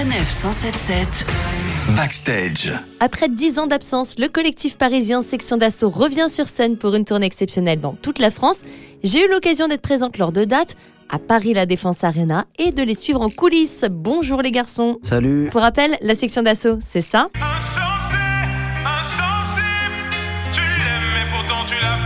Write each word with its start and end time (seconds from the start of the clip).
Sanef 0.00 0.30
177 0.30 1.26
Backstage. 1.94 2.72
Après 3.00 3.28
10 3.28 3.58
ans 3.58 3.66
d'absence, 3.66 4.18
le 4.18 4.28
collectif 4.28 4.78
parisien 4.78 5.20
Section 5.20 5.58
d'Assaut 5.58 5.90
revient 5.90 6.28
sur 6.30 6.48
scène 6.48 6.78
pour 6.78 6.94
une 6.94 7.04
tournée 7.04 7.26
exceptionnelle 7.26 7.80
dans 7.80 7.92
toute 7.92 8.18
la 8.18 8.30
France. 8.30 8.60
J'ai 9.04 9.26
eu 9.26 9.30
l'occasion 9.30 9.68
d'être 9.68 9.82
présente 9.82 10.16
lors 10.16 10.32
de 10.32 10.46
dates 10.46 10.74
à 11.10 11.18
Paris 11.18 11.52
La 11.52 11.66
Défense 11.66 12.02
Arena 12.02 12.46
et 12.58 12.70
de 12.70 12.82
les 12.82 12.94
suivre 12.94 13.20
en 13.20 13.28
coulisses. 13.28 13.84
Bonjour 13.90 14.40
les 14.40 14.52
garçons. 14.52 14.98
Salut. 15.02 15.50
Pour 15.50 15.60
rappel, 15.60 15.98
la 16.00 16.14
Section 16.14 16.40
d'Assaut, 16.40 16.78
c'est 16.80 17.02
ça? 17.02 17.28
Insensé, 17.34 18.16
insensible, 18.86 19.66
tu 20.50 20.60
l'aimes 20.62 21.12
mais 21.12 21.30
pourtant 21.30 21.66
tu 21.66 21.74
la 21.74 21.98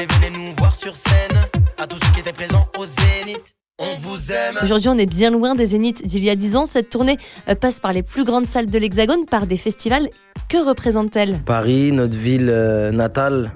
Venez, 0.00 0.28
venez 0.28 0.38
nous 0.38 0.52
voir 0.54 0.74
sur 0.74 0.96
scène. 0.96 1.36
À 1.78 1.86
tous 1.86 1.96
ceux 2.02 2.12
qui 2.14 2.20
étaient 2.20 2.32
présents 2.32 2.66
au 2.78 2.86
Zénith. 2.86 3.54
On 3.78 3.96
vous 3.98 4.32
aime. 4.32 4.56
Aujourd'hui, 4.62 4.88
on 4.88 4.96
est 4.96 5.04
bien 5.04 5.30
loin 5.30 5.54
des 5.54 5.66
zéniths 5.66 6.06
d'il 6.06 6.24
y 6.24 6.30
a 6.30 6.36
10 6.36 6.56
ans. 6.56 6.64
Cette 6.64 6.88
tournée 6.88 7.18
euh, 7.50 7.54
passe 7.54 7.80
par 7.80 7.92
les 7.92 8.02
plus 8.02 8.24
grandes 8.24 8.46
salles 8.46 8.70
de 8.70 8.78
l'Hexagone, 8.78 9.26
par 9.26 9.46
des 9.46 9.58
festivals. 9.58 10.08
Que 10.48 10.56
représente-t-elle? 10.66 11.40
Paris, 11.44 11.92
notre 11.92 12.16
ville 12.16 12.48
euh, 12.48 12.92
natale. 12.92 13.52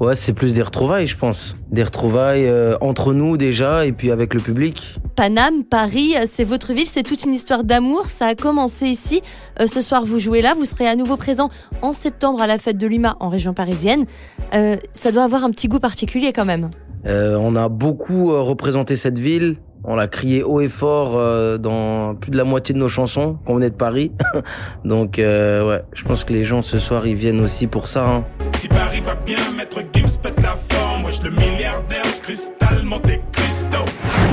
Ouais, 0.00 0.16
c'est 0.16 0.32
plus 0.32 0.52
des 0.52 0.62
retrouvailles, 0.62 1.06
je 1.06 1.16
pense. 1.16 1.54
Des 1.70 1.84
retrouvailles 1.84 2.46
euh, 2.48 2.76
entre 2.80 3.12
nous 3.14 3.36
déjà 3.36 3.86
et 3.86 3.92
puis 3.92 4.10
avec 4.10 4.34
le 4.34 4.40
public. 4.40 4.98
Paname, 5.14 5.62
Paris, 5.62 6.14
euh, 6.16 6.24
c'est 6.28 6.42
votre 6.42 6.72
ville, 6.72 6.86
c'est 6.86 7.04
toute 7.04 7.22
une 7.24 7.32
histoire 7.34 7.62
d'amour. 7.62 8.06
Ça 8.06 8.26
a 8.26 8.34
commencé 8.34 8.86
ici. 8.86 9.22
Euh, 9.60 9.68
ce 9.68 9.80
soir, 9.80 10.04
vous 10.04 10.18
jouez 10.18 10.42
là. 10.42 10.54
Vous 10.54 10.64
serez 10.64 10.88
à 10.88 10.96
nouveau 10.96 11.16
présent 11.16 11.50
en 11.82 11.92
septembre 11.92 12.40
à 12.42 12.48
la 12.48 12.58
fête 12.58 12.78
de 12.78 12.86
l'UMA 12.88 13.16
en 13.20 13.28
région 13.28 13.54
parisienne. 13.54 14.06
Euh, 14.54 14.76
ça 14.92 15.12
doit 15.12 15.22
avoir 15.22 15.44
un 15.44 15.50
petit 15.50 15.68
goût 15.68 15.78
particulier 15.78 16.32
quand 16.32 16.46
même. 16.46 16.70
On 17.04 17.56
a 17.56 17.68
beaucoup 17.68 18.28
représenté 18.42 18.96
cette 18.96 19.18
ville. 19.18 19.56
On 19.84 19.96
l'a 19.96 20.06
crié 20.06 20.44
haut 20.44 20.60
et 20.60 20.68
fort 20.68 21.18
dans 21.58 22.14
plus 22.14 22.30
de 22.30 22.36
la 22.36 22.44
moitié 22.44 22.74
de 22.74 22.78
nos 22.78 22.88
chansons 22.88 23.38
quand 23.44 23.54
on 23.54 23.60
est 23.60 23.70
de 23.70 23.74
Paris. 23.74 24.12
Donc 24.84 25.14
ouais, 25.18 25.82
je 25.94 26.04
pense 26.04 26.22
que 26.22 26.32
les 26.32 26.44
gens 26.44 26.62
ce 26.62 26.78
soir 26.78 27.04
ils 27.08 27.16
viennent 27.16 27.40
aussi 27.40 27.66
pour 27.66 27.88
ça. 27.88 28.06
hein. 28.06 28.24
Si 28.62 28.68
Paris 28.68 29.00
va 29.00 29.16
bien, 29.16 29.34
Maître 29.56 29.80
Gims 29.92 30.18
pète 30.22 30.40
la 30.40 30.54
forme. 30.54 31.04
Wesh, 31.04 31.20
le 31.24 31.30
milliardaire, 31.30 32.04
cristal, 32.22 32.84
Monte 32.84 33.10
Cristo. 33.32 33.78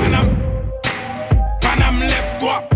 Paname, 0.04 0.38
Paname, 1.60 2.02
lève-toi. 2.02 2.70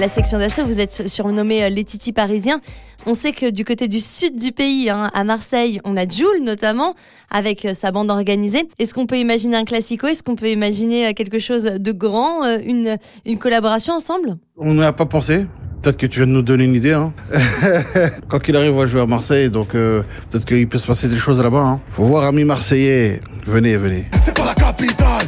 La 0.00 0.08
section 0.08 0.40
d'assaut, 0.40 0.64
vous 0.64 0.80
êtes 0.80 1.06
surnommé 1.06 1.62
euh, 1.62 1.68
les 1.68 1.84
Titi 1.84 2.12
parisiens. 2.12 2.60
On 3.06 3.14
sait 3.14 3.30
que 3.30 3.48
du 3.48 3.64
côté 3.64 3.86
du 3.86 4.00
sud 4.00 4.40
du 4.40 4.50
pays, 4.50 4.90
hein, 4.90 5.08
à 5.14 5.22
Marseille, 5.22 5.80
on 5.84 5.96
a 5.96 6.04
Jules 6.04 6.42
notamment, 6.42 6.96
avec 7.30 7.64
euh, 7.64 7.72
sa 7.72 7.92
bande 7.92 8.10
organisée. 8.10 8.68
Est-ce 8.80 8.92
qu'on 8.92 9.06
peut 9.06 9.18
imaginer 9.18 9.56
un 9.56 9.64
classico? 9.64 10.08
Est-ce 10.08 10.24
qu'on 10.24 10.34
peut 10.34 10.50
imaginer 10.50 11.06
euh, 11.06 11.12
quelque 11.12 11.38
chose 11.38 11.62
de 11.62 11.92
grand, 11.92 12.42
une, 12.58 12.98
une 13.24 13.38
collaboration 13.38 13.94
ensemble? 13.94 14.36
On 14.56 14.74
n'y 14.74 14.82
a 14.82 14.92
pas 14.92 15.06
pensé. 15.06 15.46
Peut-être 15.86 15.98
que 15.98 16.06
tu 16.06 16.18
viens 16.18 16.26
de 16.26 16.32
nous 16.32 16.42
donner 16.42 16.64
une 16.64 16.74
idée. 16.74 16.94
Hein. 16.94 17.12
Quand 18.28 18.40
il 18.48 18.56
arrive, 18.56 18.74
on 18.74 18.78
va 18.78 18.86
jouer 18.86 19.02
à 19.02 19.06
Marseille, 19.06 19.50
donc 19.50 19.76
euh, 19.76 20.02
peut-être 20.28 20.44
qu'il 20.44 20.68
peut 20.68 20.78
se 20.78 20.86
passer 20.88 21.06
des 21.06 21.16
choses 21.16 21.40
là-bas. 21.40 21.62
Hein. 21.62 21.80
Faut 21.92 22.02
voir, 22.02 22.24
amis 22.24 22.42
marseillais. 22.42 23.20
Venez, 23.46 23.76
venez. 23.76 24.06
C'est 24.20 24.36
pas 24.36 24.46
la 24.46 24.54
capitale, 24.54 25.26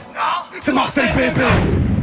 c'est 0.60 0.72
Marseille, 0.72 1.10
bébé. 1.14 1.46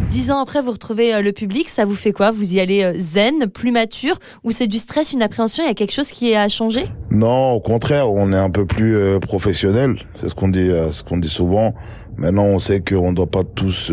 Dix 0.08 0.31
ans 0.31 0.39
après, 0.39 0.61
vous 0.61 0.72
retrouvez 0.72 1.14
euh, 1.14 1.21
le 1.21 1.33
public, 1.33 1.67
ça 1.67 1.83
vous 1.83 1.95
fait 1.95 2.14
quoi? 2.14 2.32
Vous 2.32 2.55
y 2.55 2.61
allez 2.61 2.82
euh, 2.82 2.94
zen, 2.95 3.48
plus 3.48 3.73
mature, 3.73 4.15
ou 4.45 4.52
c'est 4.52 4.67
du 4.67 4.77
stress, 4.77 5.11
une 5.11 5.21
appréhension, 5.21 5.61
il 5.65 5.67
y 5.67 5.71
a 5.71 5.73
quelque 5.73 5.92
chose 5.92 6.11
qui 6.11 6.33
a 6.33 6.48
changé 6.48 6.86
Non, 7.11 7.52
au 7.52 7.60
contraire, 7.60 8.10
on 8.10 8.32
est 8.32 8.38
un 8.38 8.49
peu 8.49 8.65
plus 8.65 8.95
euh, 8.95 9.20
professionnel. 9.20 9.98
C'est 10.15 10.30
ce 10.30 10.33
qu'on 10.33 10.48
dit, 10.48 10.70
euh, 10.70 10.94
ce 10.94 11.04
qu'on 11.04 11.17
dit 11.17 11.27
souvent. 11.27 11.76
Maintenant, 12.15 12.45
on 12.45 12.60
sait 12.60 12.80
qu'on 12.80 13.10
ne 13.11 13.15
doit 13.17 13.27
pas 13.30 13.44
tous 13.44 13.92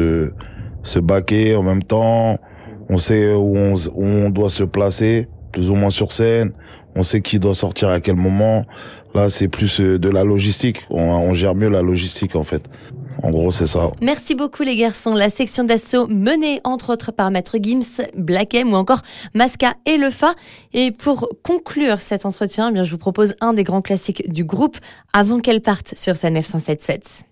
se 0.84 0.98
baquer 1.00 1.56
en 1.56 1.64
même 1.64 1.82
temps. 1.82 2.38
On 2.92 2.98
sait 2.98 3.32
où 3.32 3.56
on, 3.56 3.74
où 3.94 4.30
doit 4.30 4.50
se 4.50 4.64
placer, 4.64 5.26
plus 5.50 5.70
ou 5.70 5.74
moins 5.74 5.88
sur 5.88 6.12
scène. 6.12 6.52
On 6.94 7.02
sait 7.02 7.22
qui 7.22 7.38
doit 7.38 7.54
sortir 7.54 7.88
à 7.88 8.00
quel 8.00 8.16
moment. 8.16 8.66
Là, 9.14 9.30
c'est 9.30 9.48
plus 9.48 9.80
euh, 9.80 9.98
de 9.98 10.10
la 10.10 10.24
logistique. 10.24 10.82
On, 10.90 11.00
on 11.00 11.32
gère 11.32 11.54
mieux 11.54 11.70
la 11.70 11.80
logistique, 11.80 12.36
en 12.36 12.44
fait. 12.44 12.68
En 13.22 13.30
gros, 13.30 13.50
c'est 13.50 13.66
ça. 13.66 13.92
Merci 14.02 14.34
beaucoup 14.34 14.62
les 14.62 14.76
garçons. 14.76 15.14
La 15.14 15.30
section 15.30 15.64
d'assaut 15.64 16.06
menée 16.06 16.60
entre 16.64 16.92
autres 16.92 17.12
par 17.12 17.30
Maître 17.30 17.56
Gims, 17.58 18.04
Black 18.14 18.52
M 18.52 18.74
ou 18.74 18.76
encore 18.76 19.00
Masca 19.34 19.72
et 19.86 19.96
Lefa. 19.96 20.34
Et 20.74 20.90
pour 20.90 21.30
conclure 21.42 21.98
cet 22.02 22.26
entretien, 22.26 22.68
eh 22.68 22.72
bien, 22.74 22.84
je 22.84 22.90
vous 22.90 22.98
propose 22.98 23.36
un 23.40 23.54
des 23.54 23.64
grands 23.64 23.80
classiques 23.80 24.30
du 24.30 24.44
groupe 24.44 24.76
avant 25.14 25.40
qu'elle 25.40 25.62
parte 25.62 25.94
sur 25.96 26.14
sa 26.14 26.28
977. 26.28 27.24